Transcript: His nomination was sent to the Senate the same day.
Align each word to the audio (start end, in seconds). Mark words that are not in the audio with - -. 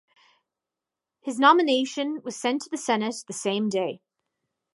His 1.19 1.37
nomination 1.37 2.23
was 2.23 2.35
sent 2.35 2.63
to 2.63 2.71
the 2.71 2.77
Senate 2.77 3.23
the 3.27 3.33
same 3.33 3.69
day. 3.69 4.01